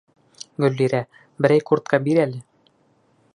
[0.63, 1.01] Гөллирә,
[1.45, 2.41] берәй куртка бир әле.